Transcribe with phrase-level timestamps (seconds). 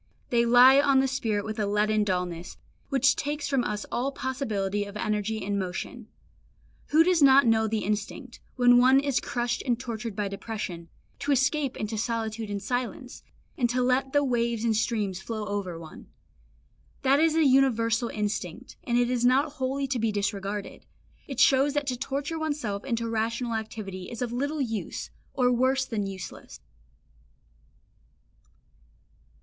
[0.31, 2.57] They lie on the spirit with a leaden dullness,
[2.89, 6.07] which takes from us all possibility of energy and motion.
[6.87, 11.31] Who does not know the instinct, when one is crushed and tortured by depression, to
[11.31, 13.21] escape into solitude and silence,
[13.55, 16.07] and to let the waves and streams flow over one.
[17.03, 20.83] That is a universal instinct, and it is not wholly to be disregarded;
[21.27, 25.85] it shows that to torture oneself into rational activity is of little use, or worse
[25.85, 26.59] than useless.